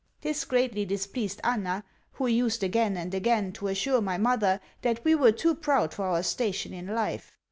[0.21, 5.13] This greatly displeased Anna, who used again and again to assure my mother that we
[5.13, 7.37] were too proud for our station in life.